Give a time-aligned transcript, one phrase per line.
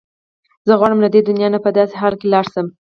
[0.67, 2.67] زه غواړم له دې دنیا نه په داسې حال کې لاړه شم.